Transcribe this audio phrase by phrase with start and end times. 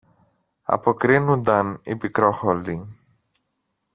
[0.63, 2.87] αποκρίνουνταν η Πικρόχολη.